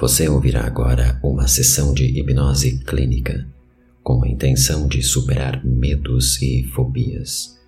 [0.00, 3.44] Você ouvirá agora uma sessão de hipnose clínica
[4.00, 7.58] com a intenção de superar medos e fobias.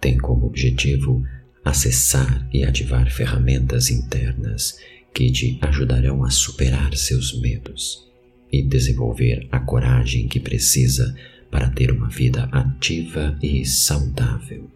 [0.00, 1.22] Tem como objetivo
[1.64, 4.76] acessar e ativar ferramentas internas
[5.14, 8.08] que te ajudarão a superar seus medos
[8.50, 11.14] e desenvolver a coragem que precisa
[11.48, 14.68] para ter uma vida ativa e saudável.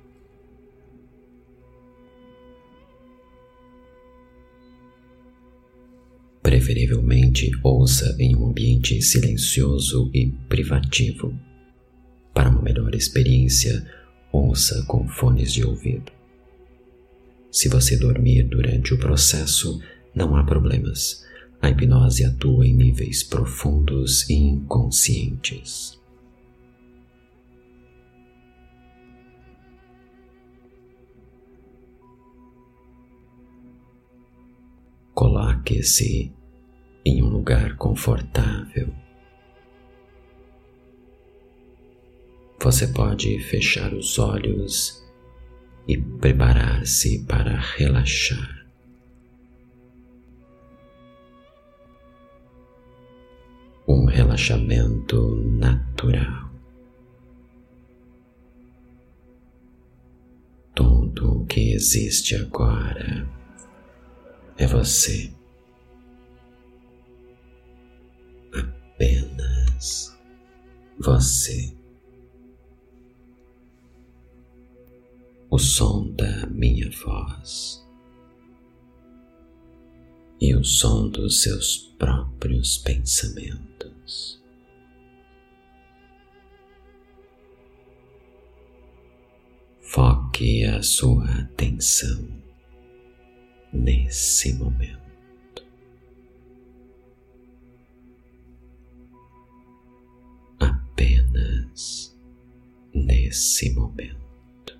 [6.43, 11.33] Preferivelmente ouça em um ambiente silencioso e privativo.
[12.35, 13.87] Para uma melhor experiência,
[14.33, 16.11] ouça com fones de ouvido.
[17.51, 19.81] Se você dormir durante o processo,
[20.15, 21.25] não há problemas.
[21.61, 26.02] A hipnose atua em níveis profundos e inconscientes.
[35.23, 36.33] Coloque-se
[37.07, 38.93] em um lugar confortável.
[42.61, 45.01] Você pode fechar os olhos
[45.87, 48.67] e preparar-se para relaxar.
[53.87, 56.51] Um relaxamento natural.
[60.75, 63.42] Tudo o que existe agora
[64.59, 65.33] é você.
[68.53, 70.17] Apenas
[70.99, 71.75] você.
[75.51, 77.87] O som da minha voz
[80.41, 84.43] e o som dos seus próprios pensamentos.
[89.81, 92.43] Foque a sua atenção
[93.73, 95.01] nesse momento.
[100.61, 102.17] Apenas
[102.95, 104.79] nesse momento.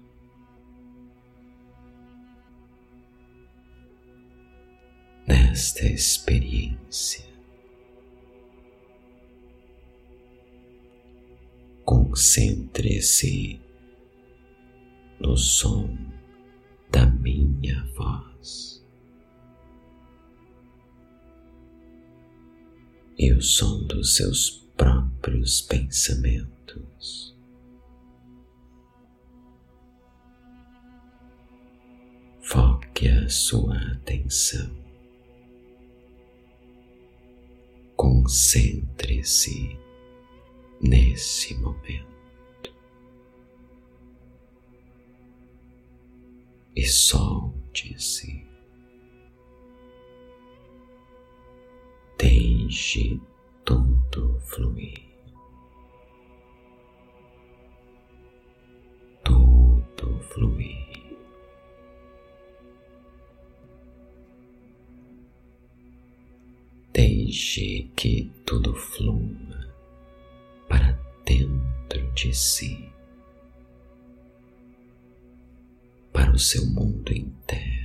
[5.27, 7.25] Nesta experiência.
[11.85, 13.61] Concentre-se
[15.21, 15.97] no som
[16.91, 18.72] da minha voz.
[23.23, 27.33] E o som dos seus próprios pensamentos.
[32.41, 34.77] Foque a sua atenção.
[37.95, 39.79] Concentre-se
[40.81, 42.75] nesse momento.
[46.75, 48.51] E solte-se.
[52.73, 53.21] Deixe
[53.67, 55.05] tudo fluir.
[59.23, 61.19] Tudo fluir.
[66.95, 69.69] Deixe que tudo flua
[70.67, 72.91] para dentro de si,
[76.11, 77.82] para o seu mundo interno.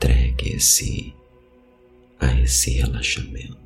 [0.00, 1.14] Entregue-se
[2.18, 3.58] a esse relaxamento,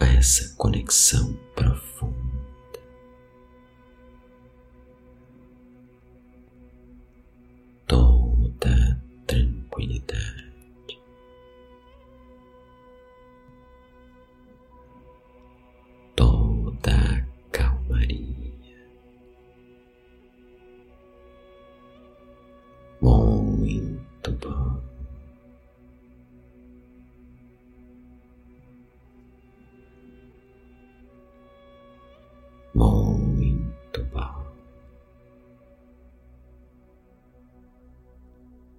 [0.00, 2.16] a essa conexão profunda.
[7.86, 10.45] Toda tranquilidade.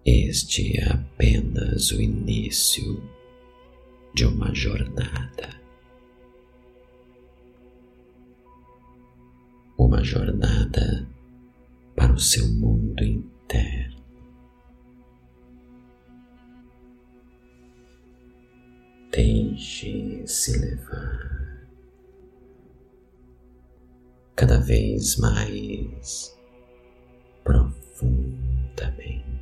[0.09, 3.03] Este é apenas o início
[4.13, 5.49] de uma jornada.
[9.77, 11.05] Uma jornada
[11.93, 14.01] para o seu mundo interno.
[19.11, 21.67] Deixe-se levar
[24.37, 26.33] cada vez mais
[27.43, 29.36] profundamente.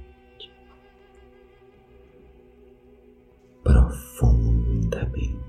[3.95, 5.39] Profundamente.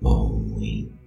[0.00, 0.99] Bom.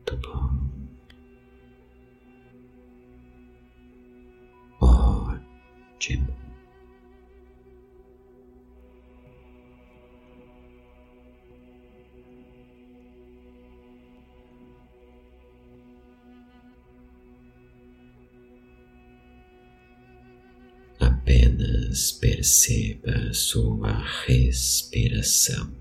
[21.94, 23.92] Apenas perceba sua
[24.26, 25.72] respiração.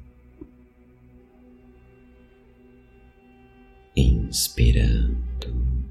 [3.97, 5.87] Inspirando,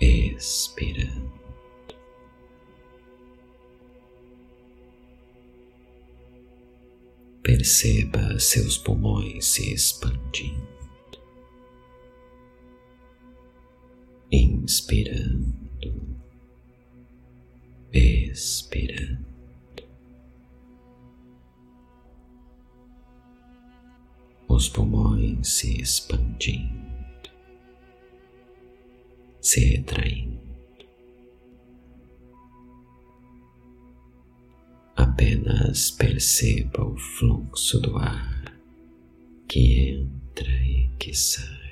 [0.00, 1.32] expirando.
[7.42, 10.68] Perceba seus pulmões se expandindo.
[14.30, 15.55] Inspirando,
[17.98, 19.24] expirando.
[24.48, 27.30] Os pulmões se expandindo,
[29.40, 30.46] se retraindo.
[35.16, 38.54] apenas perceba o fluxo do ar
[39.48, 41.65] que entra e que sai.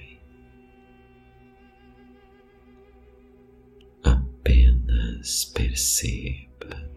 [4.45, 6.91] Apenas perceba,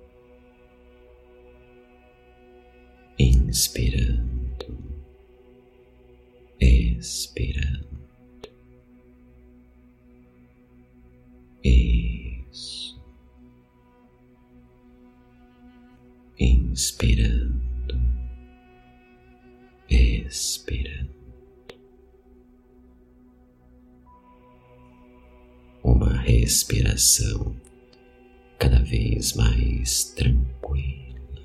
[3.17, 4.77] inspirando,
[6.59, 7.87] expirando.
[16.77, 17.97] inspirando,
[19.89, 21.16] expirando.
[25.87, 27.55] Uma respiração
[28.59, 31.41] cada vez mais tranquila,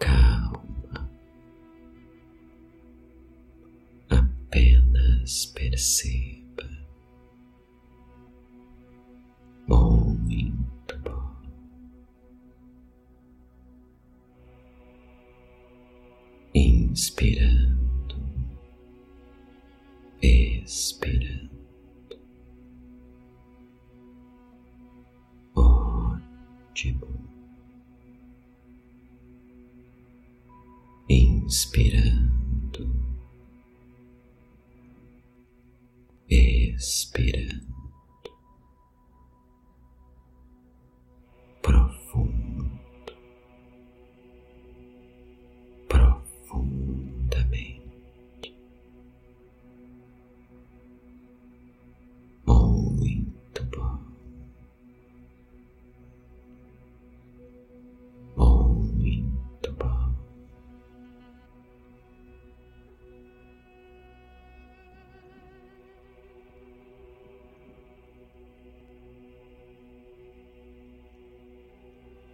[0.00, 1.08] calma.
[4.10, 6.32] Apenas perceba.
[16.92, 17.81] inspirando,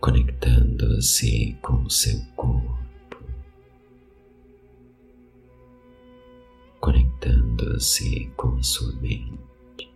[0.08, 3.22] conectando-se com seu corpo,
[6.80, 9.92] conectando-se com a sua mente.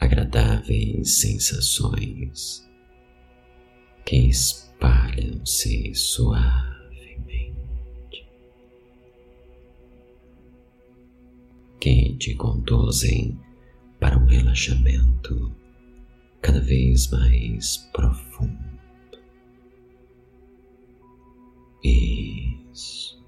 [0.00, 2.68] Agradáveis sensações
[4.04, 7.46] que espalham-se suavemente,
[11.78, 13.38] que te conduzem
[14.32, 15.54] relaxamento
[16.40, 18.80] cada vez mais profundo.
[21.84, 23.22] Isso.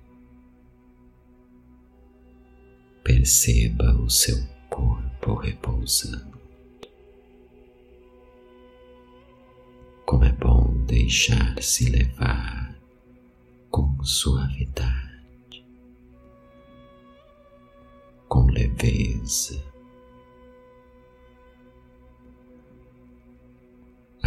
[3.03, 4.37] Perceba o seu
[4.71, 6.39] corpo repousando.
[10.07, 12.79] Como é bom deixar-se levar
[13.71, 15.67] com suavidade,
[18.29, 19.74] com leveza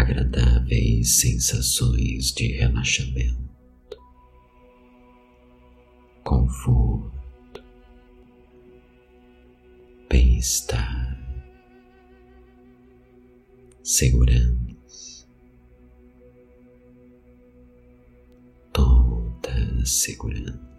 [0.07, 3.97] agradáveis sensações de relaxamento,
[6.23, 7.61] conforto,
[10.09, 11.19] bem-estar,
[13.83, 15.27] segurança,
[18.71, 20.76] toda segurança.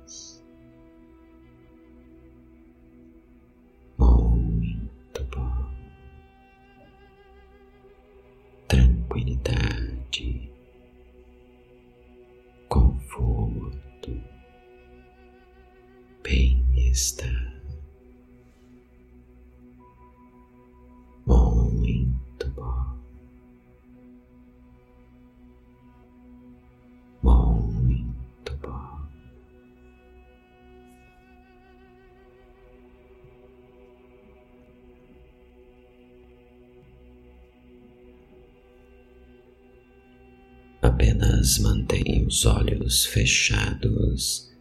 [41.08, 44.52] Apenas mantenha os olhos fechados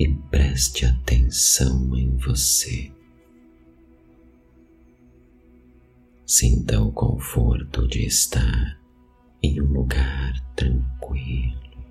[0.00, 2.90] e preste atenção em você,
[6.26, 8.80] Sinta o conforto de estar
[9.40, 11.86] em um lugar tranquilo,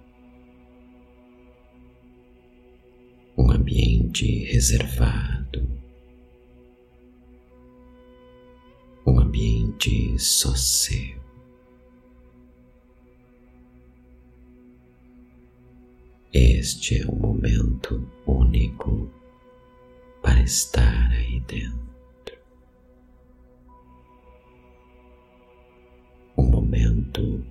[3.38, 5.66] um ambiente reservado,
[9.08, 11.25] um ambiente só seu.
[16.66, 19.08] Este é um momento único
[20.24, 22.40] para estar aí dentro.
[26.36, 27.46] Um momento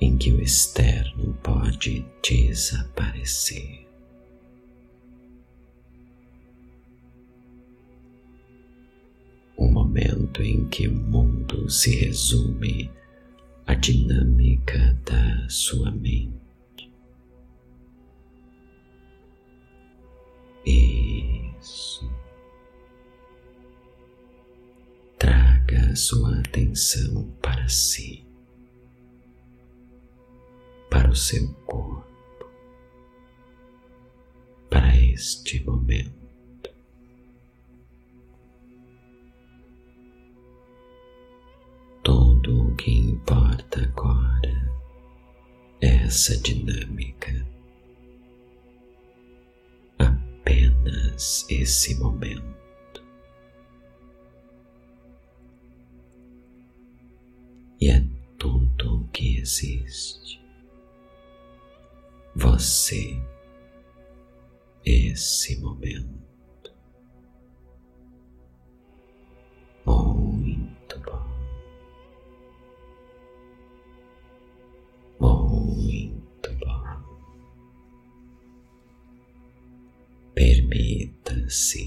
[0.00, 3.84] em que o externo pode desaparecer.
[9.58, 12.92] Um momento em que o mundo se resume
[13.66, 16.45] à dinâmica da sua mente.
[20.66, 22.12] Isso.
[25.16, 28.26] Traga sua atenção para si,
[30.90, 32.50] para o seu corpo,
[34.68, 36.16] para este momento.
[42.02, 44.72] Tudo o que importa agora
[45.80, 47.55] é essa dinâmica
[50.46, 52.54] apenas esse momento.
[57.80, 58.06] E é
[58.38, 60.40] tudo o que existe.
[62.36, 63.20] Você,
[64.84, 66.16] esse momento.
[69.84, 70.35] Muito
[81.56, 81.85] sí.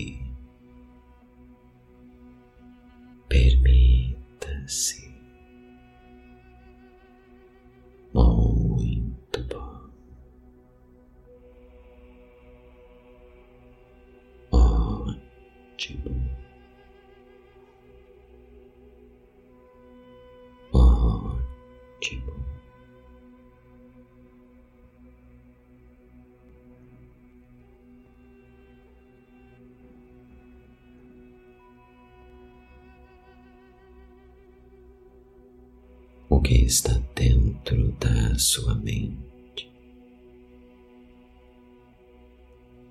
[36.50, 39.72] Que está dentro da sua mente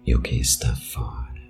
[0.07, 1.43] e o que está fora.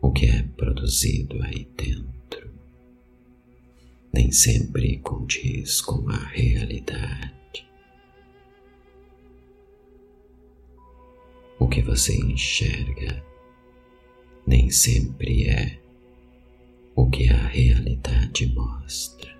[0.00, 2.54] O que é produzido aí dentro
[4.14, 7.68] nem sempre condiz com a realidade.
[11.58, 13.22] O que você enxerga
[14.46, 15.79] nem sempre é
[16.94, 19.30] o que a realidade mostra.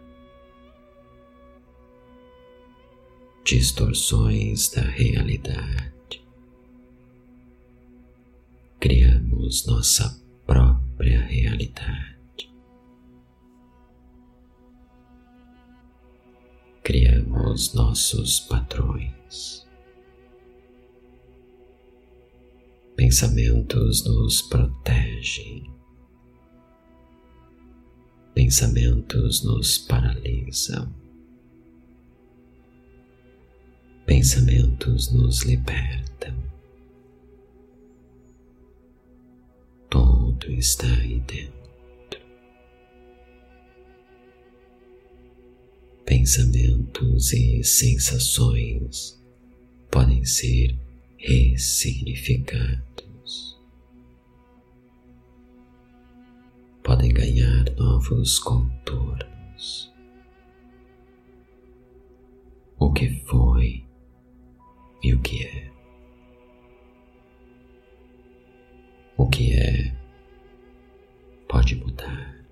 [3.45, 6.25] Distorções da realidade.
[8.79, 12.51] Criamos nossa própria realidade.
[16.83, 19.67] Criamos nossos padrões.
[22.97, 25.80] Pensamentos nos protegem
[28.41, 30.91] pensamentos nos paralisam,
[34.07, 36.35] pensamentos nos libertam.
[39.91, 42.21] Tudo está aí dentro.
[46.07, 49.23] Pensamentos e sensações
[49.91, 50.79] podem ser
[51.19, 52.90] ressignificados.
[56.91, 59.95] Podem ganhar novos contornos.
[62.81, 63.87] O que foi
[65.01, 65.71] e o que é.
[69.17, 69.97] O que é
[71.49, 72.45] pode mudar.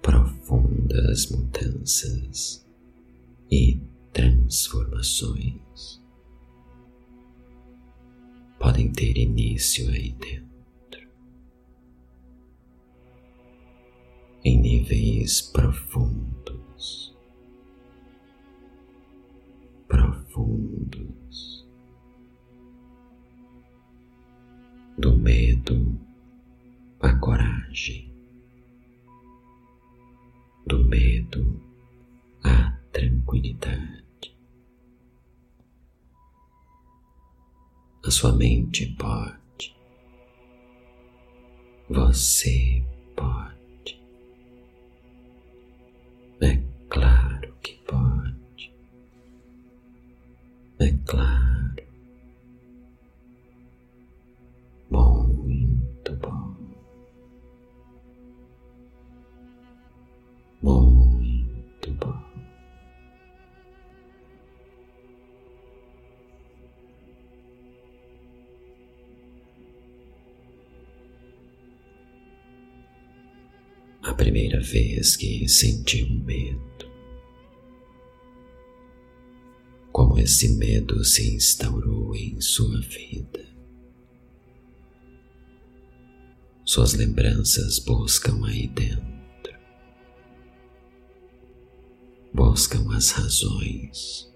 [0.00, 2.64] Profundas mudanças
[3.50, 6.00] e transformações
[8.60, 10.49] podem ter início aí dentro.
[14.44, 17.14] Em níveis profundos,
[19.86, 21.66] profundos
[24.96, 25.98] do medo
[27.00, 28.14] à coragem,
[30.66, 31.60] do medo
[32.42, 34.00] à tranquilidade.
[38.04, 39.76] A sua mente pode.
[41.88, 42.82] Você
[74.20, 76.60] primeira vez que sentiu medo,
[79.90, 83.48] como esse medo se instaurou em sua vida.
[86.66, 89.10] Suas lembranças buscam aí dentro.
[92.34, 94.30] buscam as razões.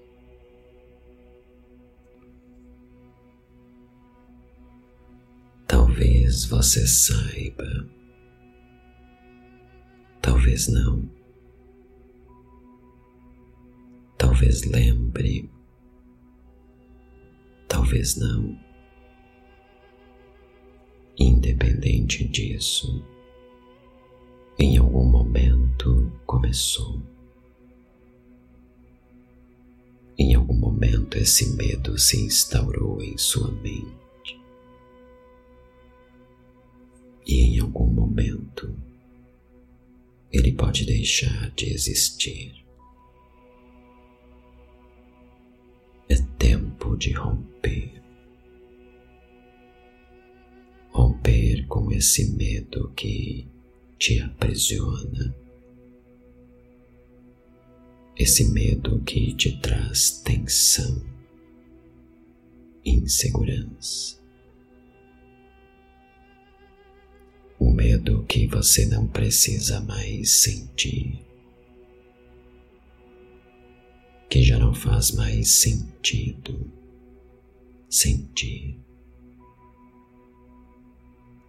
[5.68, 7.86] Talvez você saiba,
[10.24, 11.06] talvez não,
[14.16, 15.50] talvez lembre,
[17.68, 18.58] talvez não.
[21.18, 23.04] Independente disso,
[24.58, 27.02] em algum momento começou.
[30.16, 34.40] Em algum momento esse medo se instaurou em sua mente.
[37.26, 38.74] E em algum momento
[40.36, 42.64] ele pode deixar de existir.
[46.08, 48.02] É tempo de romper.
[50.90, 53.46] Romper com esse medo que
[53.98, 55.34] te aprisiona
[58.16, 61.02] esse medo que te traz tensão,
[62.84, 64.23] insegurança.
[67.74, 71.18] Medo que você não precisa mais sentir,
[74.30, 76.70] que já não faz mais sentido
[77.90, 78.78] sentir.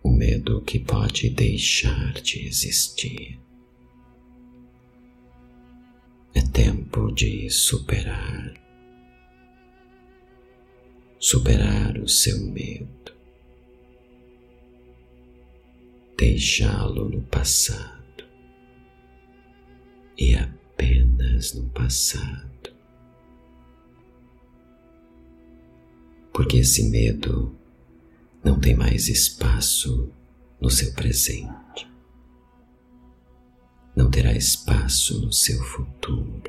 [0.03, 3.39] O medo que pode deixar de existir.
[6.33, 8.53] É tempo de superar,
[11.17, 13.14] superar o seu medo,
[16.17, 18.25] deixá-lo no passado
[20.17, 22.73] e apenas no passado.
[26.33, 27.55] Porque esse medo
[28.43, 30.11] não tem mais espaço
[30.59, 31.95] no seu presente
[33.95, 36.43] não terá espaço no seu futuro.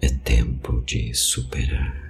[0.00, 2.07] É tempo de superar.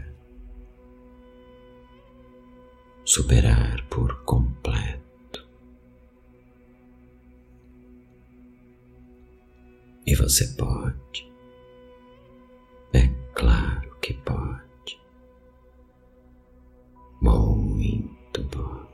[3.08, 5.48] Superar por completo.
[10.06, 11.32] E você pode.
[12.92, 15.00] É claro que pode.
[17.22, 18.86] Muito bom.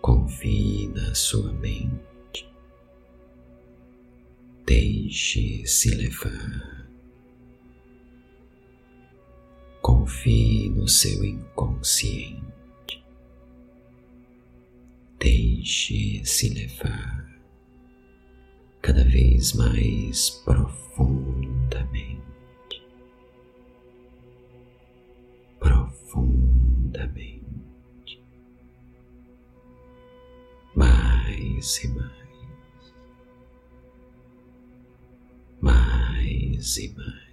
[0.00, 2.50] confie na sua mente.
[4.66, 6.77] Deixe-se levar.
[10.18, 13.04] Confie no seu inconsciente.
[15.20, 17.38] Deixe-se levar
[18.82, 22.18] cada vez mais profundamente.
[25.60, 27.46] Profundamente.
[30.74, 32.12] mais e mais,
[35.60, 37.27] mais e mais.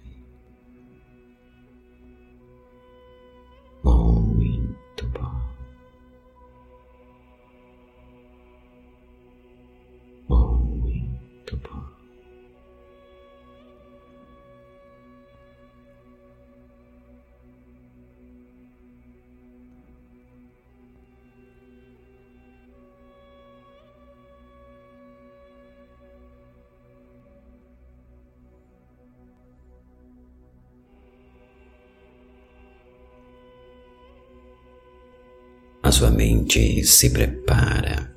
[35.86, 38.12] A sua mente se prepara.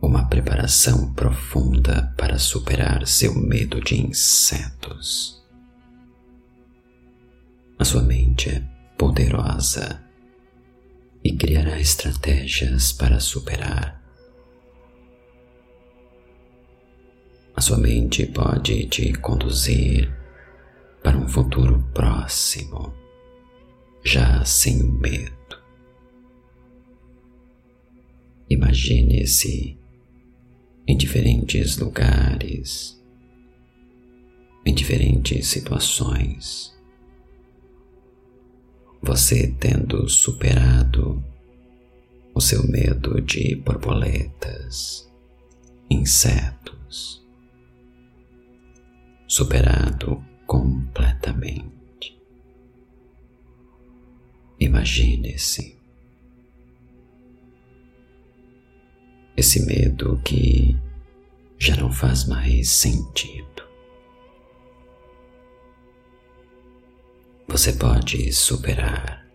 [0.00, 5.44] Uma preparação profunda para superar seu medo de insetos.
[7.76, 8.62] A sua mente é
[8.96, 10.04] poderosa
[11.24, 14.00] e criará estratégias para superar.
[17.56, 20.16] A sua mente pode te conduzir
[21.02, 22.94] para um futuro próximo,
[24.06, 25.34] já sem o medo.
[28.48, 29.76] Imagine-se
[30.86, 33.02] em diferentes lugares,
[34.64, 36.72] em diferentes situações,
[39.02, 41.20] você tendo superado
[42.32, 45.12] o seu medo de borboletas,
[45.90, 47.26] insetos,
[49.26, 51.75] superado completamente.
[54.58, 55.76] Imagine-se
[59.36, 60.74] esse medo que
[61.58, 63.46] já não faz mais sentido.
[67.46, 69.26] Você pode superar.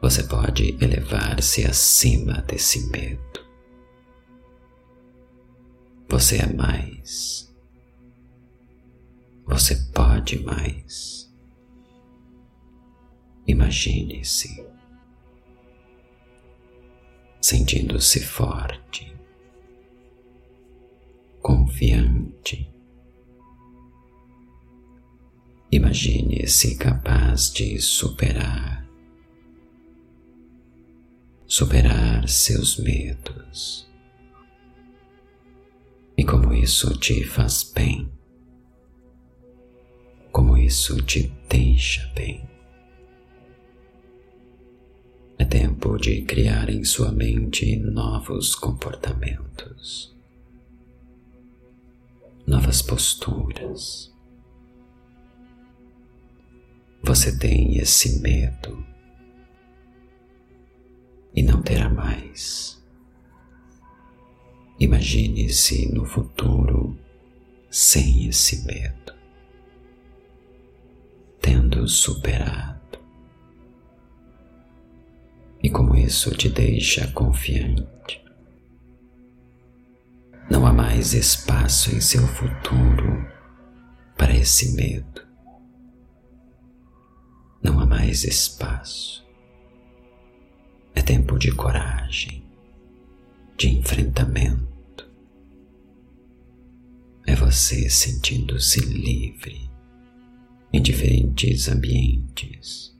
[0.00, 3.46] Você pode elevar-se acima desse medo.
[6.08, 7.52] Você é mais.
[9.44, 11.17] Você pode mais.
[13.48, 14.68] Imagine-se
[17.40, 19.10] sentindo-se forte,
[21.40, 22.70] confiante.
[25.70, 28.86] Imagine-se capaz de superar,
[31.46, 33.88] superar seus medos.
[36.16, 38.10] E como isso te faz bem,
[40.32, 42.57] como isso te deixa bem.
[45.38, 50.12] É tempo de criar em sua mente novos comportamentos,
[52.44, 54.12] novas posturas.
[57.04, 58.84] Você tem esse medo
[61.32, 62.82] e não terá mais.
[64.80, 66.98] Imagine-se no futuro
[67.70, 69.14] sem esse medo,
[71.40, 72.77] tendo superado
[75.62, 78.24] e como isso te deixa confiante.
[80.50, 83.26] Não há mais espaço em seu futuro
[84.16, 85.22] para esse medo.
[87.62, 89.26] Não há mais espaço.
[90.94, 92.42] É tempo de coragem,
[93.56, 95.06] de enfrentamento.
[97.26, 99.68] É você sentindo-se livre
[100.72, 102.97] em diferentes ambientes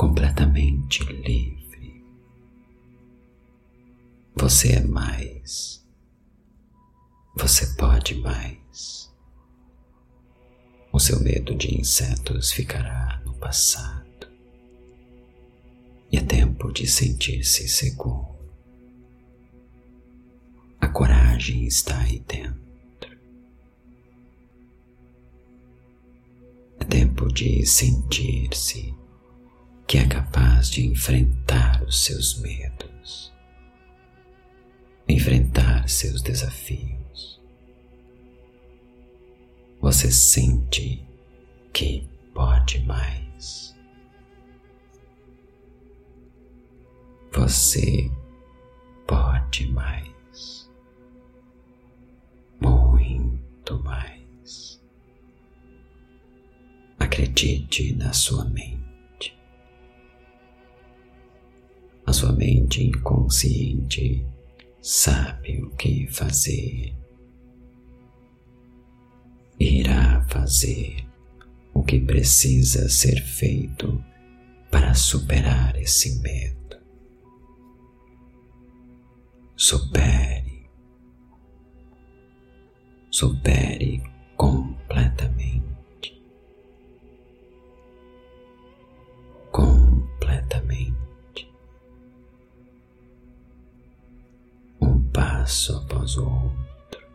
[0.00, 2.02] completamente livre.
[4.34, 5.86] Você é mais.
[7.36, 9.14] Você pode mais.
[10.90, 14.26] O seu medo de insetos ficará no passado.
[16.10, 18.38] E é tempo de sentir-se seguro.
[20.80, 23.18] A coragem está aí dentro.
[26.80, 28.98] É tempo de sentir-se
[29.90, 33.34] que é capaz de enfrentar os seus medos,
[35.08, 37.42] enfrentar seus desafios.
[39.80, 41.04] Você sente
[41.72, 43.76] que pode mais.
[47.32, 48.08] Você
[49.08, 50.70] pode mais.
[52.60, 54.80] Muito mais.
[56.96, 58.79] Acredite na sua mente.
[62.10, 64.26] A sua mente inconsciente
[64.82, 66.92] sabe o que fazer.
[69.60, 71.06] Irá fazer
[71.72, 74.04] o que precisa ser feito
[74.72, 76.80] para superar esse medo.
[79.54, 80.68] Supere,
[83.08, 84.02] supere
[84.36, 85.60] completamente.
[95.40, 97.08] Passo após o outro,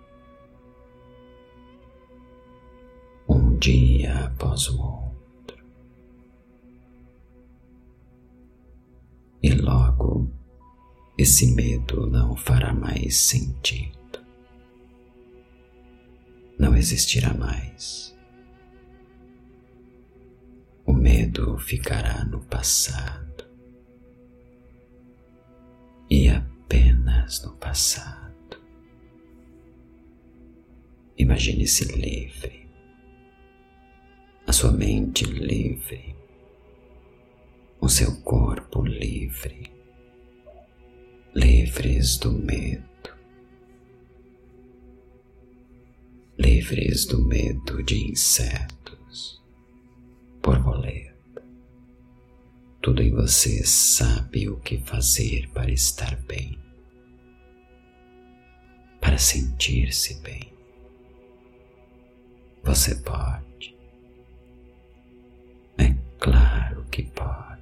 [3.29, 5.63] um dia após o outro,
[9.43, 10.27] e logo
[11.15, 14.19] esse medo não fará mais sentido,
[16.57, 18.17] não existirá mais.
[20.83, 23.24] O medo ficará no passado
[26.65, 28.25] apenas no passado.
[31.17, 32.67] Imagine-se livre,
[34.47, 36.15] a sua mente livre,
[37.79, 39.71] o seu corpo livre,
[41.33, 42.85] livres do medo.
[46.37, 49.41] Livres do medo de insetos,
[50.41, 51.04] borboletas.
[52.85, 56.55] Tudo em você sabe o que fazer para estar bem,
[59.01, 60.53] para sentir-se bem.
[62.63, 63.75] Você pode.
[65.79, 67.54] É claro que pode.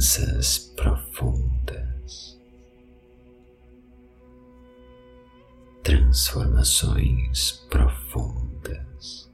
[0.00, 2.40] Mudanças profundas.
[5.82, 9.30] transformações profundas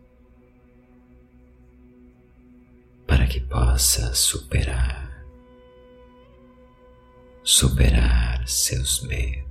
[3.06, 5.24] para que possa superar,
[7.44, 9.45] superar seus medos.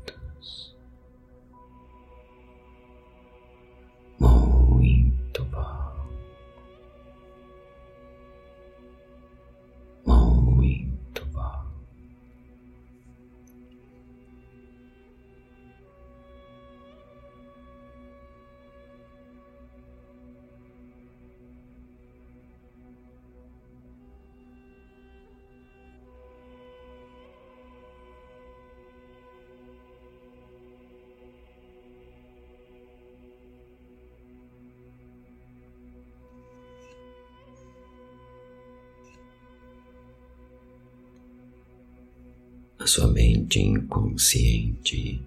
[42.86, 45.20] A sua mente inconsciente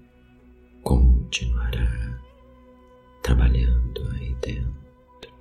[0.85, 2.23] continuará
[3.21, 5.35] trabalhando aí dentro,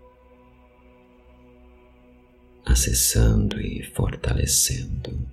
[2.66, 5.32] acessando e fortalecendo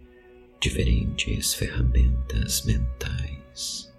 [0.61, 3.90] diferentes ferramentas mentais.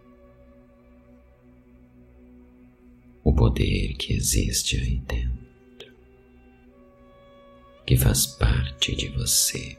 [3.23, 5.91] O poder que existe aí dentro,
[7.83, 9.75] que faz parte de você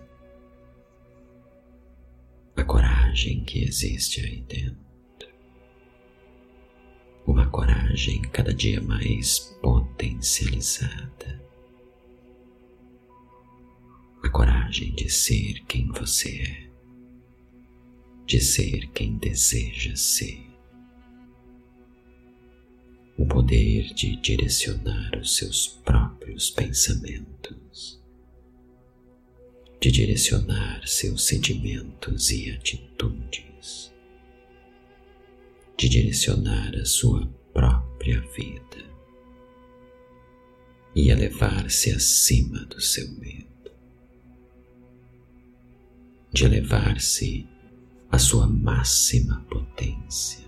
[3.17, 4.77] coragem que existe aí dentro.
[7.27, 11.43] Uma coragem cada dia mais potencializada.
[14.23, 16.71] A coragem de ser quem você é,
[18.27, 20.45] de ser quem deseja ser.
[23.17, 27.99] O poder de direcionar os seus próprios pensamentos
[29.81, 33.93] de direcionar seus sentimentos e atitudes,
[35.77, 38.87] de direcionar a sua própria vida.
[40.95, 43.71] E elevar-se acima do seu medo,
[46.33, 47.47] de elevar-se
[48.11, 50.47] à sua máxima potência,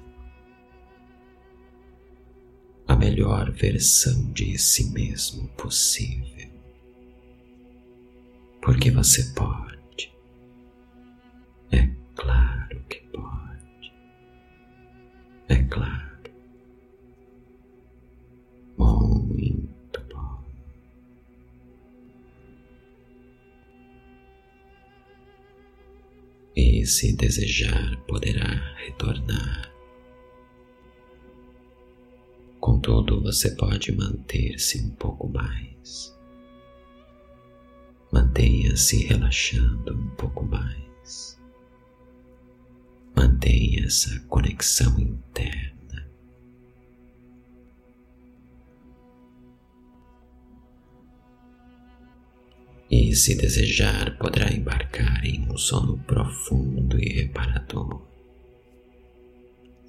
[2.87, 6.38] a melhor versão de si mesmo possível
[8.61, 10.13] porque você pode.
[11.73, 13.93] É claro que pode.
[15.49, 16.09] É claro.
[18.77, 20.45] Muito bom.
[26.57, 29.73] E se desejar, poderá retornar.
[32.61, 36.18] Contudo, você pode manter-se um pouco mais
[38.11, 41.39] Mantenha-se relaxando um pouco mais.
[43.15, 46.09] Mantenha essa conexão interna.
[52.91, 58.07] E, se desejar, poderá embarcar em um sono profundo e reparador.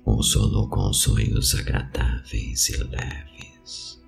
[0.06, 3.99] Um sono com sonhos agradáveis e leves.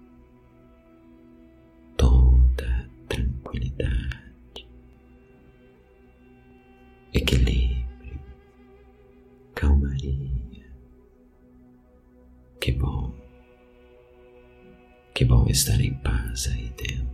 [15.52, 17.12] Estar em paz aí dentro.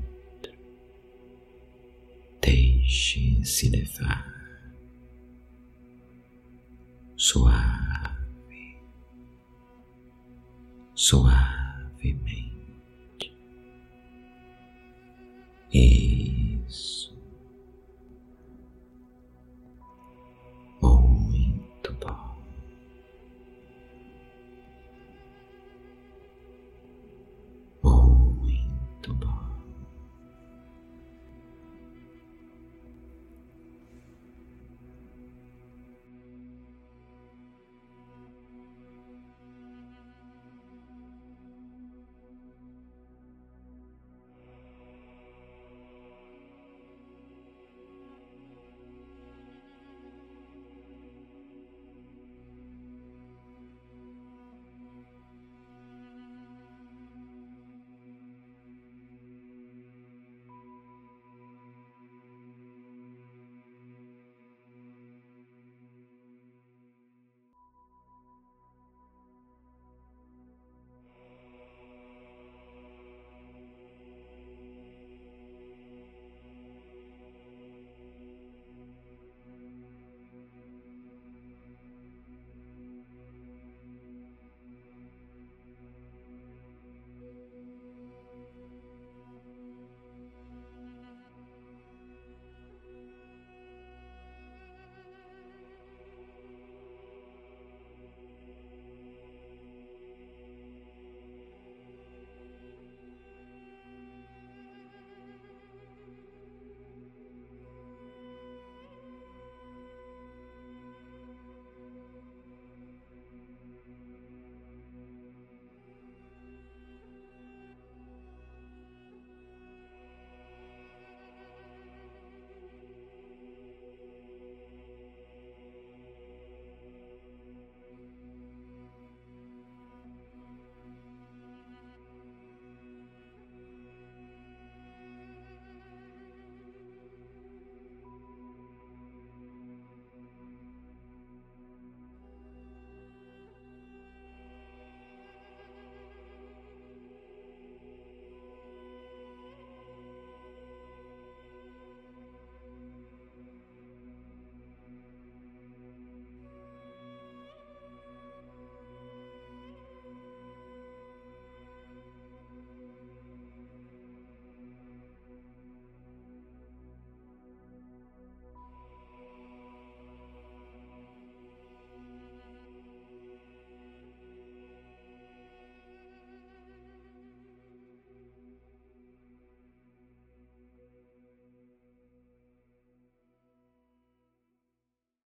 [2.41, 4.33] Deixe-se levar,
[7.15, 8.77] suave,
[10.93, 12.56] suavemente